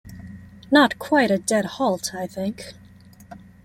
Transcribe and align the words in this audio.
Not 0.71 0.97
quite 0.97 1.29
a 1.29 1.37
dead 1.37 1.65
halt, 1.77 2.15
I 2.15 2.25
think. 2.25 2.73